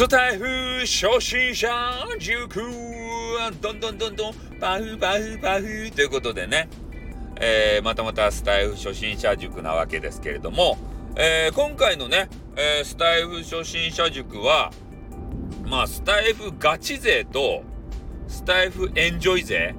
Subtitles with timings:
[0.00, 0.46] スタエフ
[0.86, 1.68] 初心者
[2.18, 2.62] 塾
[3.60, 6.70] どんどんどんどんパフパフパフということでね、
[7.38, 10.78] えー、またまたスタエフ初心者塾なわけですけれども、
[11.16, 14.72] えー、今回のね、えー、スタエフ初心者塾は
[15.66, 17.62] まあスタエフガチ勢と
[18.26, 19.74] スタエフエンジョイ勢。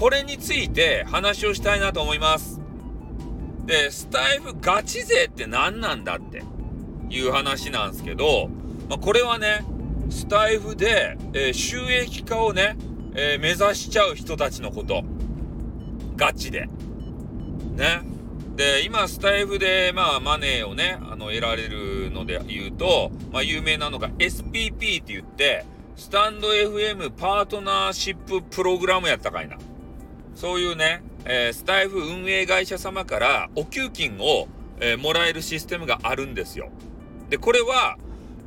[0.00, 2.58] これについて話をしたいなと思います。
[3.66, 6.42] で、スタエフガチ勢って何なんだって
[7.10, 8.48] いう話なんですけど、
[8.88, 9.64] まあ、これはね、
[10.10, 12.76] スタイフで、えー、収益化をね、
[13.14, 15.04] えー、目指しちゃう人たちのこと。
[16.16, 16.68] ガチで。
[17.76, 18.02] ね。
[18.56, 29.58] で、今、スタイフで、まあ、マネーをね、あの、得られるので言うと、まあ、有名なのが SPP って言って、スタンド FM パートナーシッププログラムやったかいな。
[30.34, 34.48] そういうね、えー、スタイフ運営会社様からお給金を、
[34.80, 36.70] えー、もらえるシステムがあるんですよ。
[37.28, 37.98] で、これは、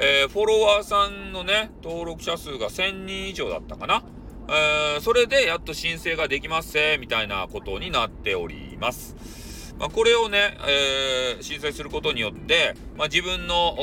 [0.00, 4.04] えー、フォロワーさんのね、登録者数が1000人以上だったかな。
[4.48, 9.74] えー、それでやっと申請ができますせ、みたいなことになっております。
[9.76, 13.74] まあ、これをね、えー、申請することによって、まあ、自分の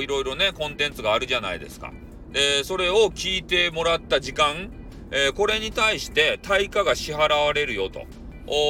[0.00, 1.92] いろいろね、コンテンツがあるじゃないですか。
[2.30, 4.70] で、それを聞いてもらった時間、
[5.10, 8.06] え、これに対して対価が支払われるよと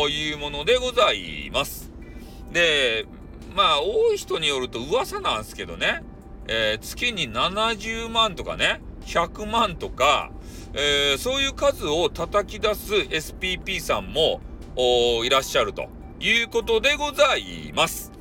[0.08, 1.92] いうものでございます。
[2.50, 3.04] で、
[3.54, 6.02] まあ、多い人によると噂なんですけどね、
[6.48, 10.30] えー、月に70万とかね、100万とか、
[10.74, 14.40] えー、そういう数を叩き出す SPP さんも
[15.24, 15.88] いらっしゃると
[16.20, 18.12] いうことでございます。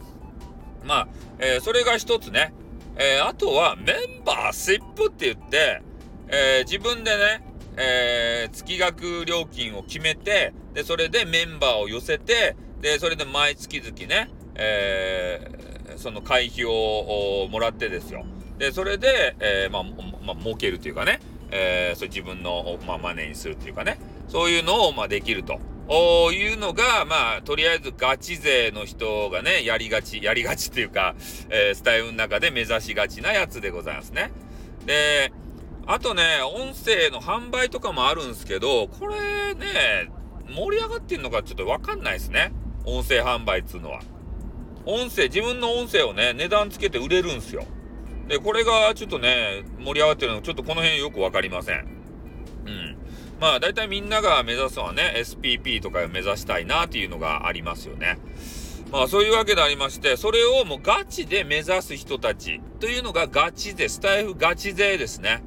[0.84, 1.08] まあ、
[1.40, 2.54] えー、それが一つね。
[2.96, 5.82] えー、あとはメンバーシップって言って、
[6.28, 7.44] え、自分でね、
[7.76, 18.26] え、月額料金を決めて、で、それでメンバーを寄せて、で、それで毎月々ね、えその会費をもらってですよ。
[18.58, 19.84] で、それで、えー、まあ、
[20.26, 21.20] まあ、儲けるというかね、
[21.52, 25.60] えー、それ自分の、まあ、マネーにするというかね、そういうのを、まあ、できると。
[26.32, 31.14] いうのが、まあ、とりあえずガチ勢の人がね、やりがち、やりがちっていうか、
[31.50, 34.32] えー、スタイルの中で目指しがちなやつでございますね。
[34.86, 35.34] で、
[35.86, 40.10] あとね、音声の販売とかもあるんですけど、これね、
[40.50, 42.54] 盛り上がってんのかちょっとわかんないですね。
[42.86, 44.00] 音声販売っつうのは。
[44.86, 47.66] 音声、自分の音声をね、値段つけて売れるんすよ。
[48.28, 51.88] で、これがちょっとね、盛り上がってるの、ちょっとこの辺よくわかりません。
[52.66, 52.98] うん。
[53.40, 58.18] まあ、大体みんなが目指すのはね、SPP とかを目指したいなっていうのがありますよね。
[58.92, 65.44] まあ、そういうわけでありまして、それをもうガチで目指す人たちというのがガチ勢、スタイフガチ勢ですね。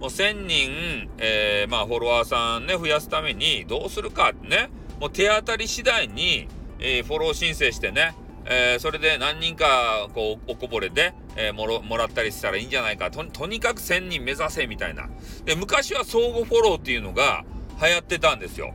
[0.00, 4.70] もう1000人、えー、まあ、フォロワーさんね、増やすためにどうするかね、
[5.00, 6.48] もう手当たり次第に、
[6.78, 8.14] えー、フォロー申請してね、
[8.48, 13.10] えー、それで何人かこうおこぼれで、えー、もろもらったりしたらいいんじゃないか。
[13.10, 15.08] ととにかく1000人目指せみたいな。
[15.44, 17.44] で昔は相互フォローっていうのが
[17.82, 18.72] 流行ってたんですよ。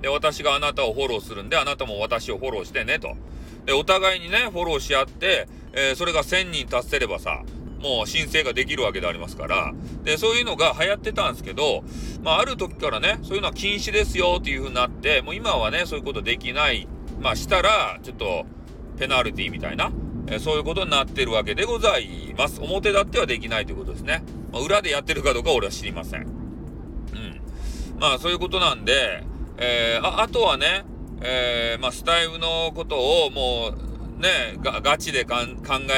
[0.00, 3.16] で私があなたをフォローするんであなたも私をフォローしてねと。
[3.66, 7.42] でお互いにねフォローし合って、えー、それが1000人達せればさ
[7.80, 9.74] もう申請ができるわけでありますから。
[10.04, 11.84] でそういうのが流行ってたんですけど、
[12.22, 16.88] まあ、ある時からねそういうのは禁止ですよっていう風になってもう今はねそういうことできない。
[17.20, 18.46] まあしたらちょっと
[18.98, 19.92] ペナルティみたいな、
[20.26, 22.60] えそういうことになってるわけでございます。
[22.60, 24.22] 表立ってはできないということですね。
[24.52, 26.22] まあ、裏でやってるかどうか俺は知りません。
[26.22, 26.28] うん。
[27.98, 29.24] まあそういうことなんで、
[29.58, 30.84] えー、ああとはね、
[31.20, 33.74] えー、まあスタイルのことをも
[34.18, 35.34] うね、ガチで考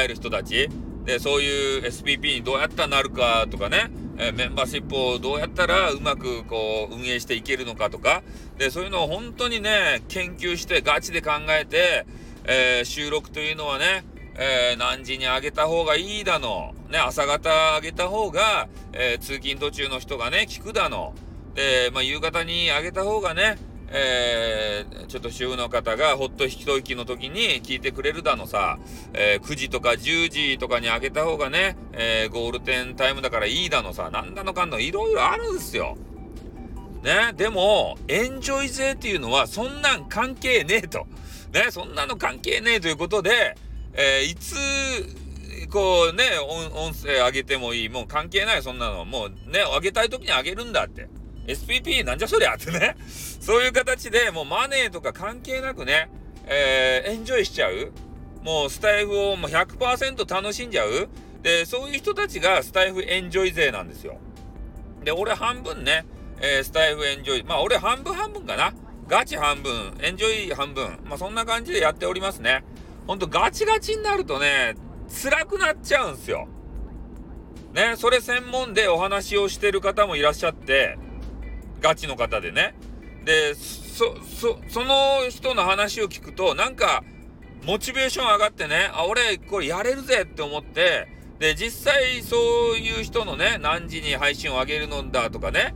[0.03, 0.69] える人たち、
[1.05, 8.23] で、そういう SPP にどうやったらなるかとかね、えメンバーシップをどうやったらうまくこう運営していけるのかとか、
[8.57, 12.05] で、そういうのを本当にね、研究してガチで考えて、
[12.47, 21.13] えー、収録というのはね、えー、何時に上げた方がいいだの、ね、朝方上げた方が、えー、通勤途中の人がね、聞くだの、
[21.55, 23.57] で、まあ、夕方に上げた方がね、
[23.89, 28.79] えー、ちょっと週の方がほっと一息の時に聞いてくれるだのさ、
[29.13, 35.97] えー、9時とか10時とかに上げた方がね、えー、ゴールデンタイムだからいいだのさ、なんだのかんのいろいろあるんですよ。
[37.03, 41.07] ね、でも、エンジョイ勢っていうのはそんなん関係ねえと。
[41.53, 43.55] ね、そんなの関係ねえということで、
[43.93, 44.55] えー、いつ、
[45.69, 46.25] こうね、
[46.73, 47.89] 音声上げてもいい。
[47.89, 49.05] もう関係ない、そんなの。
[49.05, 51.07] もうね、上げたい時に上げるんだって。
[51.47, 52.95] SPP なんじゃそりゃってね。
[53.39, 56.09] そういう形でもうマネーとか関係なくね、
[56.45, 57.91] えー、エンジョイしちゃう。
[58.43, 61.09] もうスタエフをもう100%楽しんじゃう。
[61.41, 64.19] で、そういう人たちがスタエフエンジョイ勢なんですよ。
[65.03, 66.05] で、俺半分ね、
[66.39, 67.43] えー、スタエフエンジョイ。
[67.43, 68.73] まあ俺半分半分かな。
[69.07, 70.99] ガチ半分、エンジョイ半分。
[71.05, 72.63] まあそんな感じでやっておりますね。
[73.07, 74.75] ほんとガチガチになるとね、
[75.09, 76.47] 辛くなっちゃうんすよ。
[77.73, 80.97] ね、それ専門でお話をしてる方もいらっしゃって、
[81.79, 82.75] ガチの方でね。
[83.23, 87.03] で、そ、そ、その人の話を聞くと、なんか、
[87.65, 91.07] モチベーション上がってね、あ、俺、これやれるぜって思って、
[91.39, 92.39] で、実際そう
[92.77, 95.75] いう人のね、何時に配信を上げるのだとかね、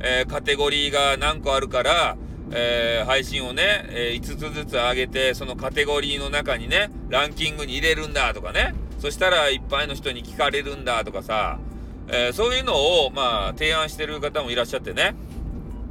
[0.00, 2.16] えー、カテゴリーが何個あるから、
[2.52, 11.58] えー、配信をね、えー、5つずつ上げて、そのカテゴリーの中にね、ランキングに入れるんだとかね、そしたらいっぱいの人に聞かれるんだとかさ、
[12.08, 15.14] えー、そういうのを、まあ、提案してる方もいらっしゃってね。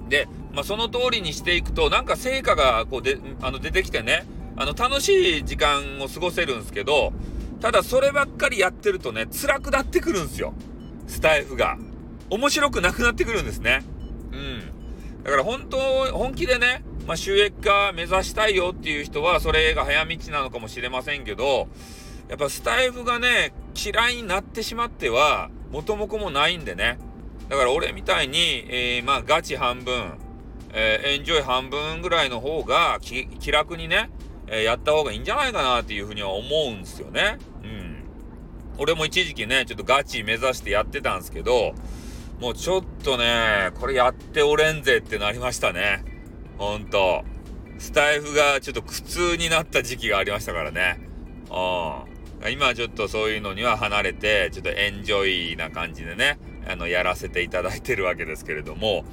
[0.08, 4.25] で、まあ、その通りにしていくと、なんか成果がこうであの出てきてね、
[4.56, 7.12] あの、楽しい時間を過ごせるんですけど、
[7.60, 10.54] ただそればっかりやってるとね、辛くなってくるんですよ。
[11.08, 11.78] スタイフが。
[12.30, 13.84] 面白くなくなってくるんですね。
[14.36, 15.24] うん。
[15.24, 15.78] だから本当、
[16.14, 21.68] 本気でね、まあ、収益化目指したいよっていう人は、それが早道なのかもしれませんけど、
[22.28, 26.98] やっぱスタイフがね、嫌いになってしまっては、元も子もないんでね。
[27.50, 30.18] だから俺みたいに、えー、まあガチ半分、
[30.74, 34.10] えー、エンジョイ半分ぐらいの方が気楽にね、
[34.48, 37.38] えー、やった方がいいんじゃないかなっていうふうには思うんですよね。
[37.64, 38.04] うん。
[38.78, 41.76] 俺も一時期ね、ちょっとガチ目指してやってたんですけど、
[42.40, 46.04] もうちょっとね、これやっておれんぜってなりましたね。
[46.58, 47.24] ほんと。
[47.78, 51.00] スタイフがちょっと苦痛になった時期がありましたからね。
[51.50, 52.52] うん。
[52.52, 59.04] 今ちょっとそういうのには離れて、ちょっとエンジョイな感じでね、あの、やらせていただいてるわけですけれども、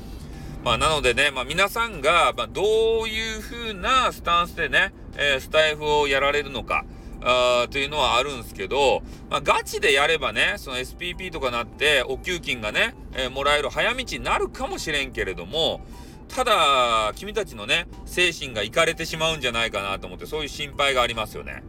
[0.64, 6.84] まあ、なのでね、まあ、皆さんが、まあ、どういう風なスタンスでね、えー、スタイフをやられるのか、
[7.24, 15.80] あというのはあるんですけど、まあ、ガチでやればね、その SPP とかなって、お給金がね、えー、もらえる早道になるかもしれんけれども、
[16.28, 21.62] ただ、君たちのね、精神がいかれてしまうんじゃないかなと思って、そういう心配がありますよね。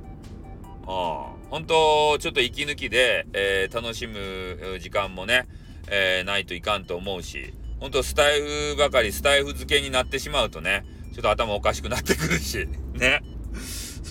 [0.88, 1.44] ああ。
[1.50, 5.48] 本当ちょっと息抜きで、えー、楽しむ時間もね、
[5.88, 10.84] えー、ないといかんと思うし、本当スタイフばかりスタイフ付けになってしまうとね、
[11.14, 13.22] ちょっと頭おかしくなってくるし、ね。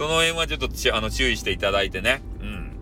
[0.02, 0.66] その辺はちょっと
[0.96, 2.22] あの注意していただいてね。
[2.40, 2.72] うん。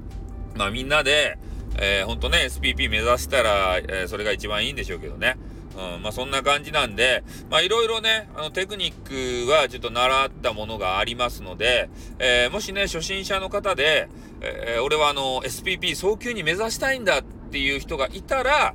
[0.57, 1.37] まあみんなで、
[1.77, 5.37] えー、ほんとね、SPP 目指したら、えー、それが一番いいんでしょうけどね。
[5.97, 14.09] うん、まあそんな感じなんで、まあいろいろね、あのテクニックはちょっと習ったものがありますので、えー、もしね、初心者の方で、
[14.41, 18.75] えー、俺はあの SPP 早急に目指したいんだっていう人がいたら、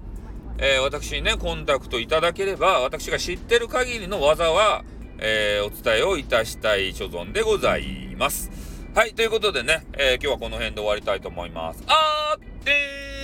[0.60, 4.86] えー、私にね、コンタクトいただければ、私が知ってる限りの技は、
[5.18, 8.50] え、お伝えをいたしたい所存でございますいます。
[8.96, 11.84] はい、ということでね、えー、今日はこの辺で終わりたいと思います。
[11.86, 13.15] あーってー